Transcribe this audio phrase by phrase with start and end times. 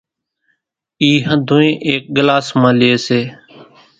[1.01, 3.21] اِي ۿنڌونئين ايڪ ڳلاس مان لي سي،